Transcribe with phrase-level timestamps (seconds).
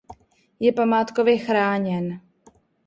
[0.59, 2.21] Je památkově chráněn.